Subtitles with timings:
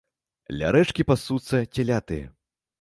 [0.61, 2.21] Ля рэчкі пасуцца цяляты.